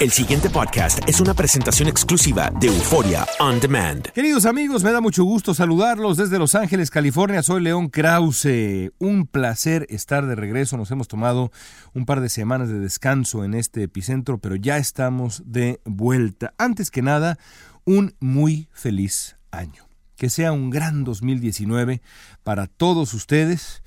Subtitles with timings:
[0.00, 4.06] El siguiente podcast es una presentación exclusiva de Euforia On Demand.
[4.12, 7.42] Queridos amigos, me da mucho gusto saludarlos desde Los Ángeles, California.
[7.42, 8.92] Soy León Krause.
[9.00, 10.76] Un placer estar de regreso.
[10.76, 11.50] Nos hemos tomado
[11.94, 16.54] un par de semanas de descanso en este epicentro, pero ya estamos de vuelta.
[16.58, 17.36] Antes que nada,
[17.84, 19.88] un muy feliz año.
[20.14, 22.02] Que sea un gran 2019
[22.44, 23.82] para todos ustedes.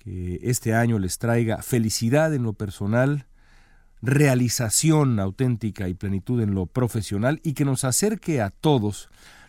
[0.00, 3.26] Que este año les traiga felicidad en lo personal,
[4.02, 9.08] realización auténtica y plenitud en lo profesional y que nos acerque a todos,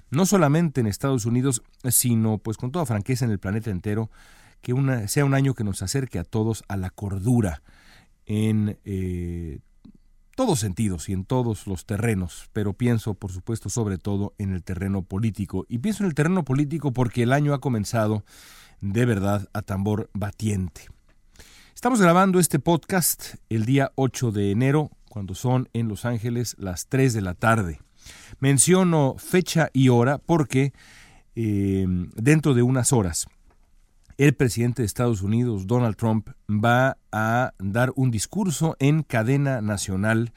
[0.09, 4.09] no solamente en Estados Unidos, sino pues con toda franqueza en el planeta entero,
[4.61, 4.73] que
[5.07, 7.61] sea un año que nos acerque a todos a la cordura
[8.25, 9.59] en eh,
[10.35, 14.63] todos sentidos y en todos los terrenos, pero pienso por supuesto sobre todo en el
[14.63, 15.65] terreno político.
[15.67, 18.23] Y pienso en el terreno político porque el año ha comenzado
[18.79, 20.89] de verdad a tambor batiente.
[21.77, 26.87] Estamos grabando este podcast el día 8 de enero, cuando son en Los Ángeles las
[26.87, 27.79] 3 de la tarde.
[28.39, 30.73] Menciono fecha y hora porque
[31.35, 31.85] eh,
[32.15, 33.27] dentro de unas horas
[34.17, 40.33] el presidente de Estados Unidos, Donald Trump, va a dar un discurso en cadena nacional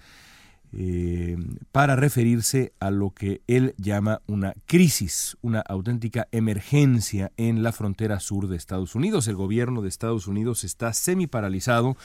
[0.73, 1.37] eh,
[1.73, 8.21] para referirse a lo que él llama una crisis, una auténtica emergencia en la frontera
[8.21, 9.27] sur de Estados Unidos.
[9.27, 11.97] El gobierno de Estados Unidos está semi paralizado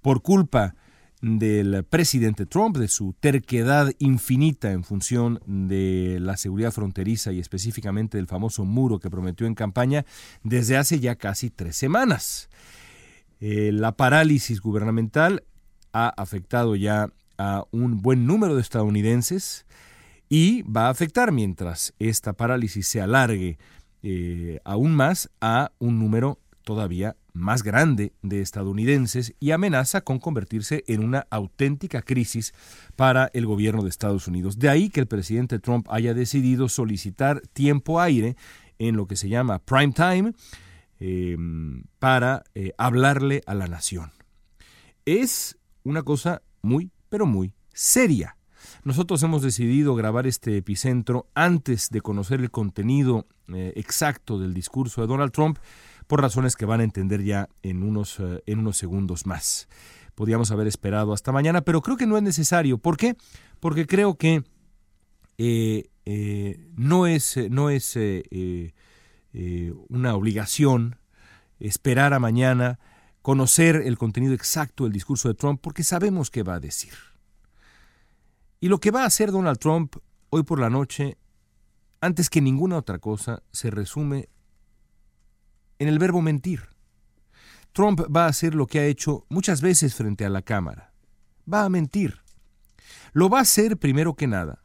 [0.00, 0.74] por culpa
[1.20, 8.18] del presidente Trump, de su terquedad infinita en función de la seguridad fronteriza y específicamente
[8.18, 10.04] del famoso muro que prometió en campaña
[10.42, 12.48] desde hace ya casi tres semanas.
[13.40, 15.44] Eh, la parálisis gubernamental
[15.92, 19.66] ha afectado ya a un buen número de estadounidenses
[20.28, 23.58] y va a afectar mientras esta parálisis se alargue
[24.02, 30.82] eh, aún más a un número todavía más grande de estadounidenses y amenaza con convertirse
[30.88, 32.54] en una auténtica crisis
[32.96, 34.58] para el gobierno de Estados Unidos.
[34.58, 38.36] De ahí que el presidente Trump haya decidido solicitar tiempo aire
[38.78, 40.32] en lo que se llama prime time
[40.98, 41.36] eh,
[41.98, 44.10] para eh, hablarle a la nación.
[45.04, 48.36] Es una cosa muy, pero muy seria.
[48.84, 55.00] Nosotros hemos decidido grabar este epicentro antes de conocer el contenido eh, exacto del discurso
[55.00, 55.56] de Donald Trump
[56.06, 59.66] por razones que van a entender ya en unos, uh, en unos segundos más.
[60.14, 62.76] Podríamos haber esperado hasta mañana, pero creo que no es necesario.
[62.76, 63.16] ¿Por qué?
[63.60, 64.44] Porque creo que
[65.38, 68.74] eh, eh, no es, no es eh,
[69.88, 70.98] una obligación
[71.60, 72.78] esperar a mañana,
[73.22, 76.92] conocer el contenido exacto del discurso de Trump, porque sabemos qué va a decir.
[78.60, 79.96] Y lo que va a hacer Donald Trump
[80.30, 81.18] hoy por la noche,
[82.00, 84.28] antes que ninguna otra cosa, se resume
[85.78, 86.62] en el verbo mentir.
[87.72, 90.92] Trump va a hacer lo que ha hecho muchas veces frente a la Cámara.
[91.52, 92.20] Va a mentir.
[93.12, 94.62] Lo va a hacer primero que nada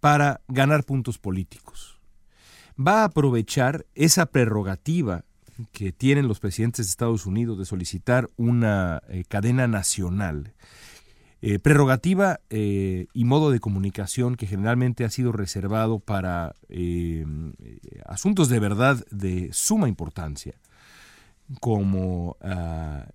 [0.00, 2.00] para ganar puntos políticos.
[2.76, 5.24] Va a aprovechar esa prerrogativa
[5.70, 10.54] que tienen los presidentes de Estados Unidos de solicitar una eh, cadena nacional
[11.46, 17.26] eh, prerrogativa eh, y modo de comunicación que generalmente ha sido reservado para eh,
[18.06, 20.54] asuntos de verdad de suma importancia,
[21.60, 23.08] como ah,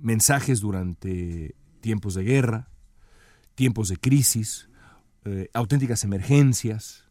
[0.00, 2.68] mensajes durante tiempos de guerra,
[3.54, 4.68] tiempos de crisis,
[5.52, 7.04] auténticas emergencias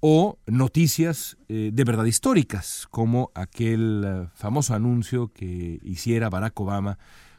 [0.00, 6.98] o noticias de verdad históricas, como aquel famoso anuncio que hiciera Barack Obama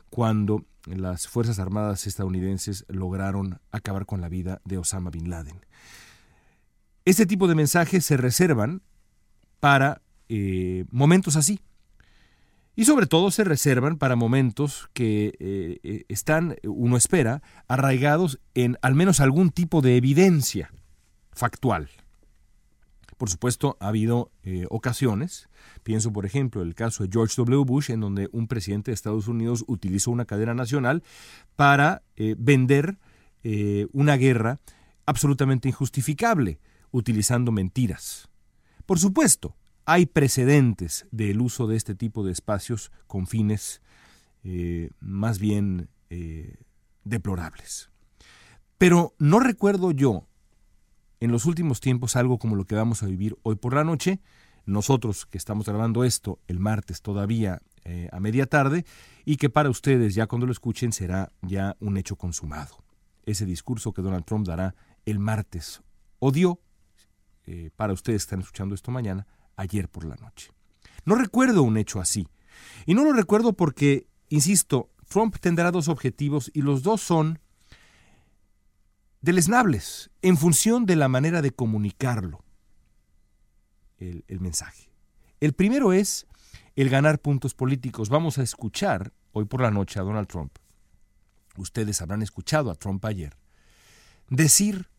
[0.09, 5.65] cuando las Fuerzas Armadas estadounidenses lograron acabar con la vida de Osama Bin Laden.
[7.05, 8.81] Este tipo de mensajes se reservan
[9.59, 11.59] para eh, momentos así.
[12.75, 18.77] Y sobre todo se reservan para momentos que eh, eh, están, uno espera, arraigados en
[18.81, 20.71] al menos algún tipo de evidencia
[21.31, 21.89] factual.
[23.17, 25.49] Por supuesto, ha habido eh, ocasiones,
[25.81, 27.63] pienso por ejemplo el caso de George W.
[27.65, 31.03] Bush, en donde un presidente de Estados Unidos utilizó una cadena nacional
[31.55, 32.99] para eh, vender
[33.43, 34.59] eh, una guerra
[35.07, 36.59] absolutamente injustificable,
[36.91, 38.29] utilizando mentiras.
[38.85, 39.55] Por supuesto,
[39.85, 43.81] hay precedentes del uso de este tipo de espacios con fines
[45.01, 45.89] más bien
[47.03, 47.89] deplorables.
[48.77, 50.25] Pero no recuerdo yo
[51.19, 54.19] en los últimos tiempos algo como lo que vamos a vivir hoy por la noche.
[54.65, 58.85] Nosotros que estamos grabando esto el martes todavía eh, a media tarde
[59.23, 62.83] y que para ustedes ya cuando lo escuchen será ya un hecho consumado.
[63.25, 64.75] Ese discurso que Donald Trump dará
[65.05, 65.81] el martes
[66.19, 66.59] o dio,
[67.45, 69.25] eh, para ustedes que están escuchando esto mañana,
[69.55, 70.51] ayer por la noche.
[71.05, 72.27] No recuerdo un hecho así.
[72.85, 77.39] Y no lo recuerdo porque, insisto, Trump tendrá dos objetivos y los dos son
[79.21, 82.43] deleznables en función de la manera de comunicarlo,
[83.97, 84.89] el, mensaje.
[85.39, 86.27] El primero es
[86.75, 88.09] el ganar puntos políticos.
[88.09, 90.57] Vamos a escuchar hoy por la noche a Donald Trump.
[91.57, 93.35] Ustedes habrán escuchado a Trump ayer
[94.29, 94.89] decir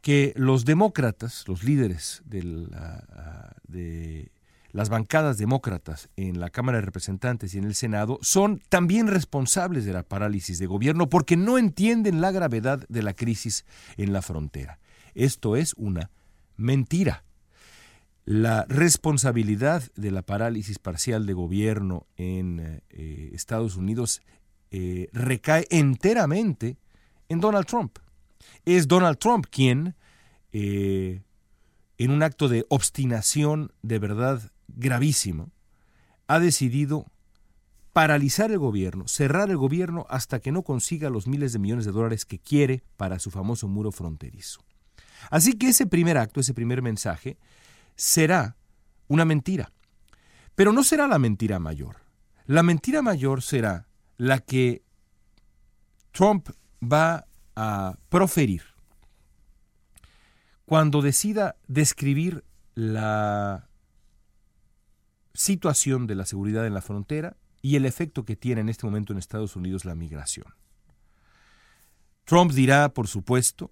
[0.00, 4.32] que los demócratas, los líderes de
[4.70, 9.84] las bancadas demócratas en la Cámara de Representantes y en el Senado son también responsables
[9.84, 13.64] de la parálisis de gobierno porque no entienden la gravedad de la crisis
[13.96, 14.78] en la frontera.
[15.14, 16.10] Esto es una
[16.56, 17.24] mentira.
[18.24, 24.20] La responsabilidad de la parálisis parcial de gobierno en eh, Estados Unidos
[24.70, 26.76] eh, recae enteramente
[27.30, 27.98] en Donald Trump.
[28.66, 29.94] Es Donald Trump quien,
[30.52, 31.22] eh,
[31.96, 35.50] en un acto de obstinación de verdad gravísimo,
[36.28, 37.04] ha decidido
[37.92, 41.92] paralizar el gobierno, cerrar el gobierno hasta que no consiga los miles de millones de
[41.92, 44.60] dólares que quiere para su famoso muro fronterizo.
[45.30, 47.36] Así que ese primer acto, ese primer mensaje,
[47.96, 48.56] será
[49.08, 49.72] una mentira.
[50.54, 51.96] Pero no será la mentira mayor.
[52.46, 54.82] La mentira mayor será la que
[56.12, 57.26] Trump va
[57.56, 58.62] a proferir
[60.64, 62.44] cuando decida describir
[62.74, 63.67] la
[65.38, 69.12] situación de la seguridad en la frontera y el efecto que tiene en este momento
[69.12, 70.52] en Estados Unidos la migración.
[72.24, 73.70] Trump dirá, por supuesto,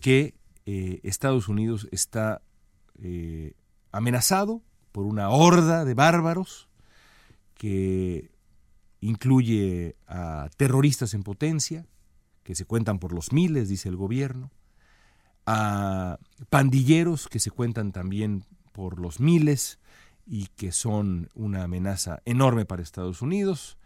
[0.00, 0.34] que
[0.66, 2.42] eh, Estados Unidos está
[2.98, 3.54] eh,
[3.90, 4.62] amenazado
[4.92, 6.68] por una horda de bárbaros
[7.54, 8.30] que
[9.00, 11.86] incluye a terroristas en potencia,
[12.42, 14.50] que se cuentan por los miles, dice el gobierno,
[15.46, 16.18] a
[16.50, 19.78] pandilleros que se cuentan también por los miles,
[20.28, 23.78] y que son una amenaza enorme para Estados Unidos,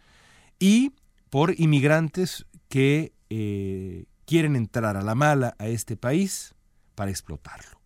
[0.59, 0.93] y
[1.29, 6.53] por inmigrantes que eh, quieren entrar a la mala a este país
[6.95, 7.81] para explotarlo.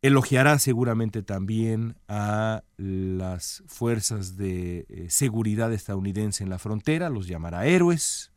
[0.00, 7.66] Elogiará seguramente también a las fuerzas de eh, seguridad estadounidense en la frontera, los llamará
[7.66, 8.30] héroes,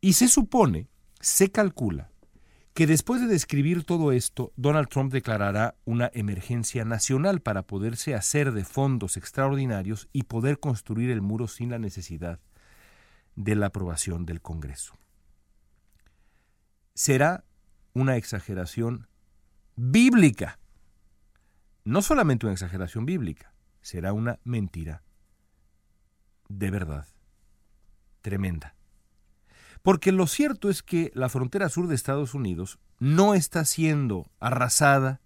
[0.00, 0.88] y se supone,
[1.20, 2.10] se calcula,
[2.78, 8.52] que después de describir todo esto, Donald Trump declarará una emergencia nacional para poderse hacer
[8.52, 12.38] de fondos extraordinarios y poder construir el muro sin la necesidad
[13.34, 14.96] de la aprobación del Congreso.
[16.94, 17.42] Será
[17.94, 19.08] una exageración
[19.74, 20.60] bíblica.
[21.82, 25.02] No solamente una exageración bíblica, será una mentira
[26.48, 27.08] de verdad
[28.20, 28.77] tremenda.
[29.82, 35.20] Porque lo cierto es que la frontera sur de Estados Unidos no está siendo arrasada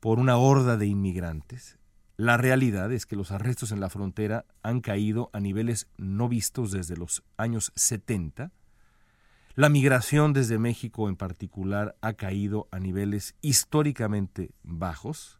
[0.00, 1.78] por una horda de inmigrantes.
[2.16, 6.72] La realidad es que los arrestos en la frontera han caído a niveles no vistos
[6.72, 8.50] desde los años 70.
[9.54, 15.38] La migración desde México en particular ha caído a niveles históricamente bajos.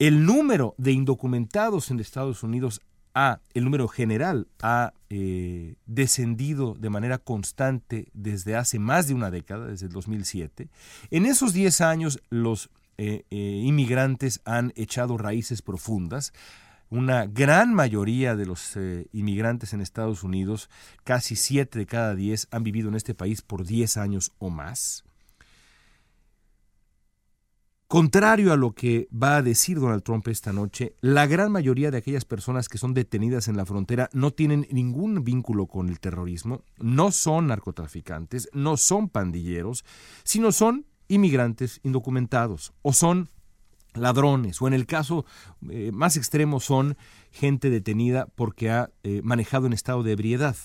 [0.00, 2.80] El número de indocumentados en Estados Unidos
[3.14, 9.66] el número general ha eh, descendido de manera constante desde hace más de una década,
[9.66, 10.68] desde el 2007.
[11.10, 16.32] En esos 10 años los eh, eh, inmigrantes han echado raíces profundas.
[16.88, 18.76] Una gran mayoría de los
[19.12, 20.68] inmigrantes en Estados Unidos,
[21.04, 25.02] casi 7 de cada 10, han vivido en este país por 10 años o más.
[27.92, 31.98] Contrario a lo que va a decir Donald Trump esta noche, la gran mayoría de
[31.98, 36.64] aquellas personas que son detenidas en la frontera no tienen ningún vínculo con el terrorismo,
[36.78, 39.84] no son narcotraficantes, no son pandilleros,
[40.24, 43.28] sino son inmigrantes indocumentados o son
[43.92, 45.26] ladrones o en el caso
[45.68, 46.96] eh, más extremo son
[47.30, 50.56] gente detenida porque ha eh, manejado en estado de ebriedad.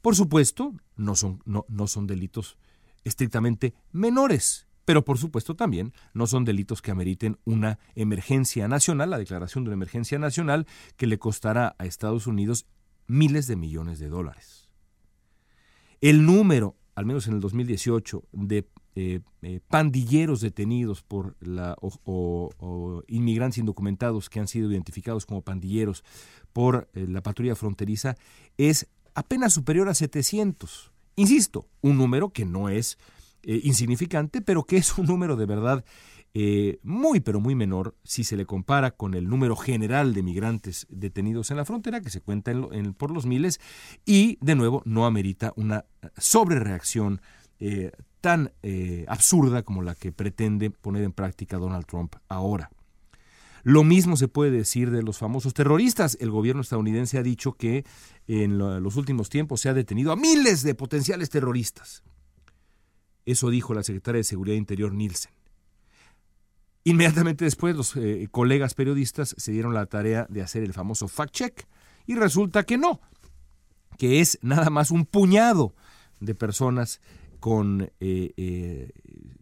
[0.00, 2.56] Por supuesto, no son, no, no son delitos
[3.04, 9.18] estrictamente menores pero por supuesto también no son delitos que ameriten una emergencia nacional, la
[9.18, 10.66] declaración de una emergencia nacional
[10.96, 12.66] que le costará a Estados Unidos
[13.06, 14.70] miles de millones de dólares.
[16.00, 23.02] El número, al menos en el 2018, de eh, eh, pandilleros detenidos por la, o,
[23.08, 26.04] inmigrantes indocumentados que han sido identificados como pandilleros
[26.52, 28.14] por eh, la patrulla fronteriza
[28.56, 30.92] es apenas superior a 700.
[31.16, 32.98] Insisto, un número que no es
[33.48, 35.84] eh, insignificante, pero que es un número de verdad
[36.34, 40.84] eh, muy, pero muy menor si se le compara con el número general de migrantes
[40.90, 42.52] detenidos en la frontera, que se cuenta
[42.98, 43.60] por los miles,
[44.04, 45.84] y de nuevo no amerita una
[46.18, 47.20] sobrereacción
[47.60, 48.50] eh, tan
[49.06, 52.68] absurda como la que pretende poner en práctica Donald Trump ahora.
[53.62, 56.18] Lo mismo se puede decir de los famosos terroristas.
[56.20, 57.84] El gobierno estadounidense ha dicho que
[58.26, 62.02] en los últimos tiempos se ha detenido a miles de potenciales terroristas.
[63.26, 65.32] Eso dijo la secretaria de Seguridad Interior Nielsen.
[66.84, 71.66] Inmediatamente después los eh, colegas periodistas se dieron la tarea de hacer el famoso fact-check
[72.06, 73.00] y resulta que no,
[73.98, 75.74] que es nada más un puñado
[76.20, 77.00] de personas
[77.40, 78.92] con, eh, eh,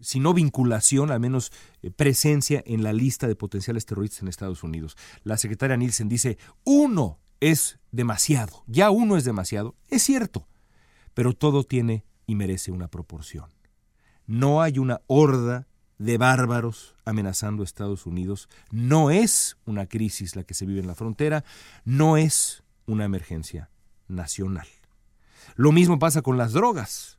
[0.00, 1.52] si no vinculación, al menos
[1.96, 4.96] presencia en la lista de potenciales terroristas en Estados Unidos.
[5.22, 10.48] La secretaria Nielsen dice, uno es demasiado, ya uno es demasiado, es cierto,
[11.12, 13.50] pero todo tiene y merece una proporción.
[14.26, 15.66] No hay una horda
[15.98, 18.48] de bárbaros amenazando a Estados Unidos.
[18.70, 21.44] No es una crisis la que se vive en la frontera,
[21.84, 23.70] no es una emergencia
[24.08, 24.66] nacional.
[25.56, 27.18] Lo mismo pasa con las drogas.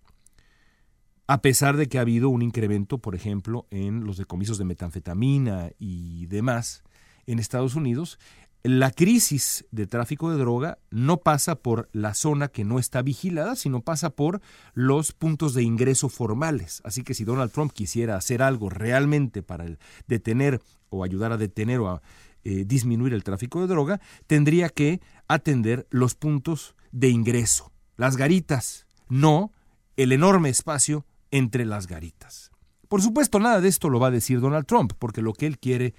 [1.28, 5.72] A pesar de que ha habido un incremento, por ejemplo, en los decomisos de metanfetamina
[5.80, 6.84] y demás
[7.26, 8.20] en Estados Unidos,
[8.68, 13.56] la crisis de tráfico de droga no pasa por la zona que no está vigilada,
[13.56, 14.42] sino pasa por
[14.74, 16.82] los puntos de ingreso formales.
[16.84, 19.66] Así que si Donald Trump quisiera hacer algo realmente para
[20.08, 22.02] detener o ayudar a detener o a
[22.44, 28.88] eh, disminuir el tráfico de droga, tendría que atender los puntos de ingreso, las garitas,
[29.10, 29.52] no
[29.96, 32.50] el enorme espacio entre las garitas.
[32.88, 35.60] Por supuesto, nada de esto lo va a decir Donald Trump, porque lo que él
[35.60, 35.94] quiere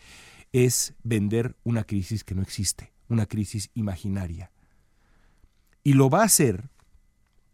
[0.65, 4.51] es vender una crisis que no existe, una crisis imaginaria.
[5.85, 6.71] Y lo va a hacer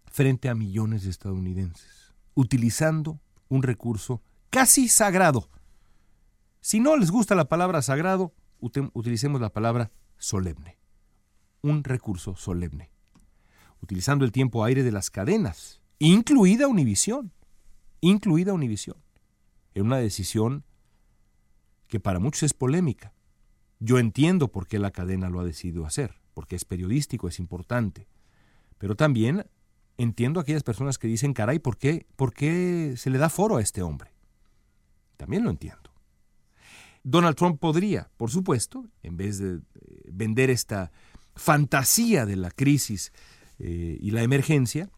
[0.06, 3.18] frente a millones de estadounidenses, utilizando
[3.48, 5.50] un recurso casi sagrado.
[6.60, 10.78] Si no les gusta la palabra sagrado, utilicemos la palabra solemne.
[11.60, 12.92] Un recurso solemne.
[13.80, 17.32] Utilizando el tiempo aire de las cadenas, incluida Univisión,
[18.00, 18.98] incluida Univisión,
[19.74, 20.64] en una decisión
[21.92, 23.12] que para muchos es polémica.
[23.78, 28.08] Yo entiendo por qué la cadena lo ha decidido hacer, porque es periodístico, es importante.
[28.78, 29.44] Pero también
[29.98, 33.58] entiendo a aquellas personas que dicen, caray, ¿por qué, ¿por qué se le da foro
[33.58, 34.10] a este hombre?
[35.18, 35.92] También lo entiendo.
[37.04, 39.60] Donald Trump podría, por supuesto, en vez de eh,
[40.10, 40.92] vender esta
[41.34, 43.12] fantasía de la crisis
[43.58, 44.88] eh, y la emergencia,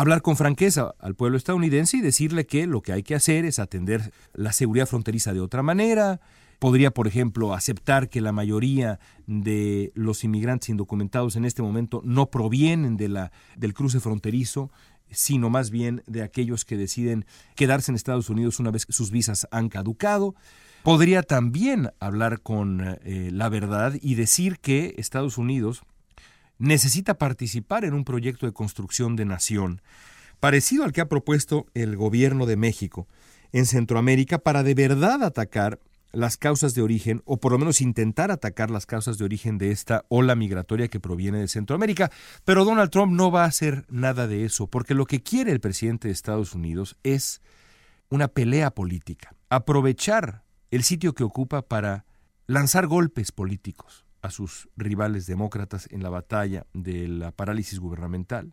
[0.00, 3.58] hablar con franqueza al pueblo estadounidense y decirle que lo que hay que hacer es
[3.58, 6.20] atender la seguridad fronteriza de otra manera.
[6.58, 12.30] Podría, por ejemplo, aceptar que la mayoría de los inmigrantes indocumentados en este momento no
[12.30, 14.70] provienen del cruce fronterizo,
[15.10, 19.10] sino más bien de aquellos que deciden quedarse en Estados Unidos una vez que sus
[19.10, 20.34] visas han caducado.
[20.82, 25.82] Podría también hablar con eh, la verdad y decir que Estados Unidos
[26.60, 29.80] necesita participar en un proyecto de construcción de nación,
[30.38, 33.08] parecido al que ha propuesto el gobierno de México
[33.50, 35.80] en Centroamérica para de verdad atacar
[36.12, 39.70] las causas de origen, o por lo menos intentar atacar las causas de origen de
[39.70, 42.10] esta ola migratoria que proviene de Centroamérica.
[42.44, 45.60] Pero Donald Trump no va a hacer nada de eso, porque lo que quiere el
[45.60, 47.40] presidente de Estados Unidos es
[48.08, 52.04] una pelea política, aprovechar el sitio que ocupa para
[52.46, 58.52] lanzar golpes políticos a sus rivales demócratas en la batalla de la parálisis gubernamental,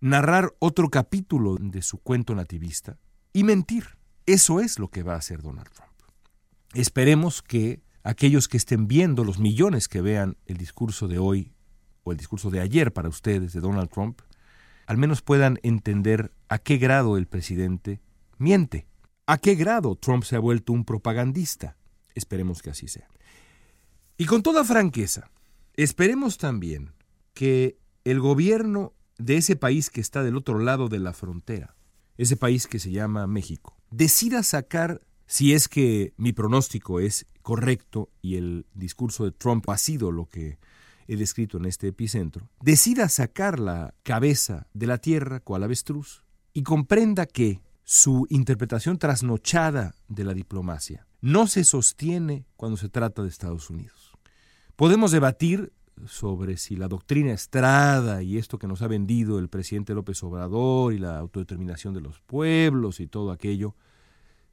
[0.00, 2.98] narrar otro capítulo de su cuento nativista
[3.32, 3.98] y mentir.
[4.26, 5.90] Eso es lo que va a hacer Donald Trump.
[6.72, 11.52] Esperemos que aquellos que estén viendo, los millones que vean el discurso de hoy
[12.02, 14.20] o el discurso de ayer para ustedes de Donald Trump,
[14.86, 18.00] al menos puedan entender a qué grado el presidente
[18.38, 18.86] miente,
[19.26, 21.76] a qué grado Trump se ha vuelto un propagandista.
[22.14, 23.08] Esperemos que así sea.
[24.20, 25.30] Y con toda franqueza,
[25.76, 26.92] esperemos también
[27.32, 31.74] que el gobierno de ese país que está del otro lado de la frontera,
[32.18, 38.10] ese país que se llama México, decida sacar, si es que mi pronóstico es correcto
[38.20, 40.58] y el discurso de Trump ha sido lo que
[41.08, 46.62] he descrito en este epicentro, decida sacar la cabeza de la tierra cual avestruz y
[46.62, 53.28] comprenda que su interpretación trasnochada de la diplomacia no se sostiene cuando se trata de
[53.28, 54.09] Estados Unidos.
[54.80, 55.74] Podemos debatir
[56.06, 60.94] sobre si la doctrina Estrada y esto que nos ha vendido el presidente López Obrador
[60.94, 63.76] y la autodeterminación de los pueblos y todo aquello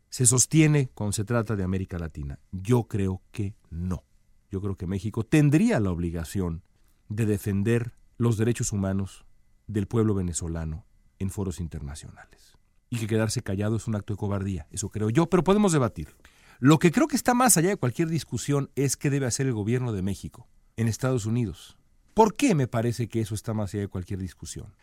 [0.10, 2.40] se sostiene cuando se trata de América Latina.
[2.52, 4.04] Yo creo que no.
[4.52, 6.62] Yo creo que México tendría la obligación
[7.08, 9.24] de defender los derechos humanos
[9.68, 10.86] del pueblo venezolano
[11.20, 12.58] en foros internacionales.
[12.90, 16.10] Y que quedarse callado es un acto de cobardía, eso creo yo, pero podemos debatir.
[16.60, 19.54] Lo que creo que está más allá de cualquier discusión es qué debe hacer el
[19.54, 21.78] gobierno de México en Estados Unidos.
[22.16, 24.76] ¿Por qué me parece que eso está más allá de cualquier discusión?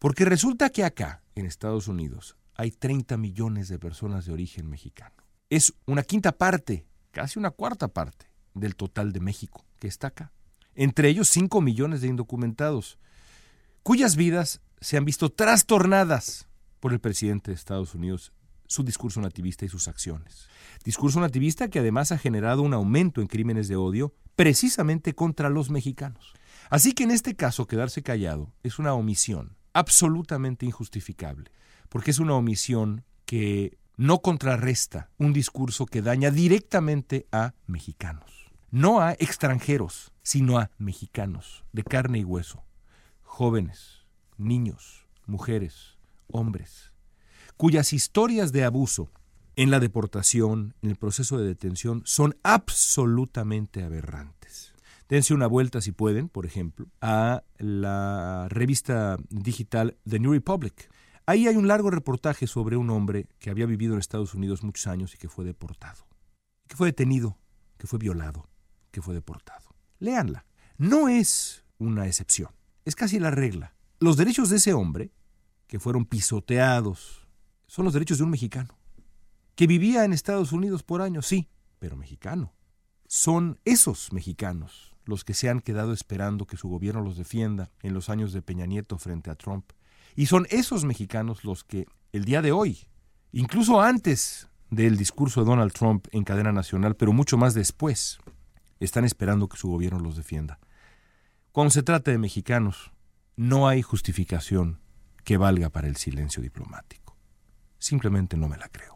[0.00, 5.14] Porque resulta que acá, en Estados Unidos, hay 30 millones de personas de origen mexicano.
[5.50, 10.32] Es una quinta parte, casi una cuarta parte del total de México que está acá.
[10.74, 12.98] Entre ellos 5 millones de indocumentados,
[13.84, 16.48] cuyas vidas se han visto trastornadas
[16.80, 18.32] por el presidente de Estados Unidos,
[18.70, 20.48] su discurso nativista y sus acciones.
[20.84, 25.70] Discurso nativista que además ha generado un aumento en crímenes de odio precisamente contra los
[25.70, 26.32] mexicanos.
[26.70, 31.50] Así que en este caso quedarse callado es una omisión absolutamente injustificable,
[31.88, 39.00] porque es una omisión que no contrarresta un discurso que daña directamente a mexicanos, no
[39.00, 42.62] a extranjeros, sino a mexicanos de carne y hueso,
[43.24, 44.06] jóvenes,
[44.38, 46.89] niños, mujeres, hombres,
[47.60, 49.10] cuyas historias de abuso
[49.54, 54.72] en la deportación, en el proceso de detención, son absolutamente aberrantes.
[55.10, 60.90] Dense una vuelta, si pueden, por ejemplo, a la revista digital The New Republic.
[61.26, 64.86] Ahí hay un largo reportaje sobre un hombre que había vivido en Estados Unidos muchos
[64.86, 66.06] años y que fue deportado,
[66.66, 67.36] que fue detenido,
[67.76, 68.48] que fue violado,
[68.90, 69.68] que fue deportado.
[69.98, 70.46] Léanla.
[70.78, 72.48] No es una excepción,
[72.86, 73.74] es casi la regla.
[73.98, 75.12] Los derechos de ese hombre,
[75.66, 77.19] que fueron pisoteados,
[77.70, 78.76] son los derechos de un mexicano
[79.54, 82.52] que vivía en Estados Unidos por años, sí, pero mexicano.
[83.06, 87.94] Son esos mexicanos los que se han quedado esperando que su gobierno los defienda en
[87.94, 89.70] los años de Peña Nieto frente a Trump.
[90.16, 92.88] Y son esos mexicanos los que el día de hoy,
[93.30, 98.18] incluso antes del discurso de Donald Trump en cadena nacional, pero mucho más después,
[98.80, 100.58] están esperando que su gobierno los defienda.
[101.52, 102.90] Cuando se trata de mexicanos,
[103.36, 104.80] no hay justificación
[105.22, 107.09] que valga para el silencio diplomático.
[107.80, 108.94] Simplemente no me la creo.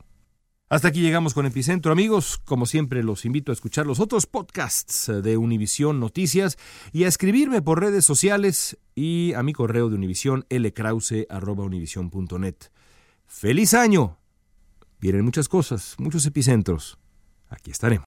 [0.69, 2.39] Hasta aquí llegamos con Epicentro, amigos.
[2.45, 6.59] Como siempre, los invito a escuchar los otros podcasts de Univisión Noticias
[6.93, 12.57] y a escribirme por redes sociales y a mi correo de Univisión lkrause.univision.net.
[13.27, 14.19] ¡Feliz año!
[15.01, 16.99] Vienen muchas cosas, muchos epicentros.
[17.51, 18.07] Aquí estaremos.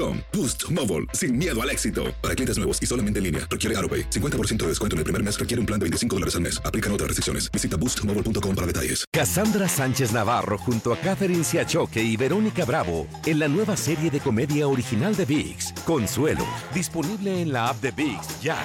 [0.31, 2.13] Boost Mobile, sin miedo al éxito.
[2.21, 4.09] Para clientes nuevos y solamente en línea, requiere AroPay.
[4.09, 6.61] 50% de descuento en el primer mes requiere un plan de 25 dólares al mes.
[6.63, 7.51] Aplican otras restricciones.
[7.51, 9.05] Visita boostmobile.com para detalles.
[9.11, 14.19] Cassandra Sánchez Navarro junto a Catherine Siachoque y Verónica Bravo en la nueva serie de
[14.19, 18.57] comedia original de VIX, Consuelo, disponible en la app de VIX ya.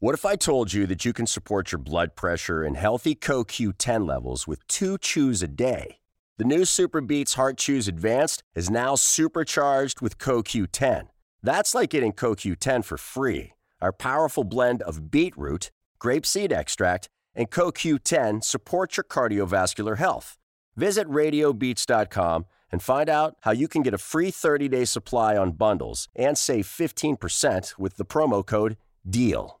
[0.00, 4.06] What if I told you that you can support your blood pressure and healthy CoQ10
[4.06, 5.96] levels with two chews a day?
[6.36, 11.06] The new Super Beats Heart Chews Advanced is now supercharged with CoQ10.
[11.44, 13.52] That's like getting CoQ10 for free.
[13.80, 15.70] Our powerful blend of beetroot,
[16.00, 20.36] grapeseed extract, and CoQ10 support your cardiovascular health.
[20.74, 25.52] Visit radiobeats.com and find out how you can get a free 30 day supply on
[25.52, 28.76] bundles and save 15% with the promo code
[29.08, 29.60] DEAL.